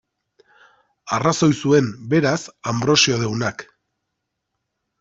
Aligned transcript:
Arrazoi 1.17 1.49
zuen, 1.67 1.91
beraz, 2.15 2.39
Anbrosio 2.73 3.21
deunak. 3.27 3.65